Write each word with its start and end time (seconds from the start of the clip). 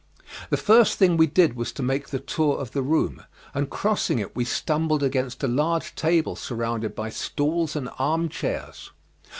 The 0.49 0.57
first 0.57 0.97
thing 0.97 1.15
we 1.15 1.27
did 1.27 1.55
was 1.55 1.71
to 1.73 1.83
make 1.83 2.07
the 2.09 2.17
tour 2.17 2.57
of 2.57 2.71
the 2.71 2.81
room, 2.81 3.21
and 3.53 3.69
crossing 3.69 4.17
it 4.17 4.35
we 4.35 4.45
stumbled 4.45 5.03
against 5.03 5.43
a 5.43 5.47
large 5.47 5.93
table 5.93 6.35
surrounded 6.35 6.95
by 6.95 7.11
stools 7.11 7.75
and 7.75 7.87
armchairs. 7.99 8.89